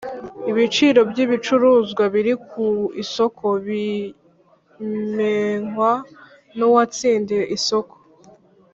Ibiciro 0.51 0.99
by’ 1.09 1.17
ibicuruzwa 1.25 2.03
biri 2.13 2.33
ku 2.49 2.65
isoko 3.03 3.45
bimenkwa 3.65 5.91
nuwatsindiye 6.57 7.43
isoko 7.57 7.95